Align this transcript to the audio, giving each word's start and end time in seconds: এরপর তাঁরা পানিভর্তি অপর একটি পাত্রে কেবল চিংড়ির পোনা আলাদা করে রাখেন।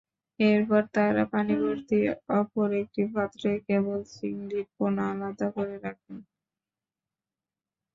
এরপর 0.39 0.81
তাঁরা 0.95 1.23
পানিভর্তি 1.33 1.97
অপর 2.39 2.69
একটি 2.81 3.01
পাত্রে 3.13 3.49
কেবল 3.67 3.99
চিংড়ির 4.13 4.65
পোনা 4.75 5.03
আলাদা 5.13 5.47
করে 5.55 5.75
রাখেন। 5.79 6.17